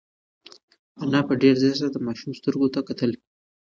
[1.03, 3.11] انا په ډېر ځير سره د ماشوم سترګو ته وکتل.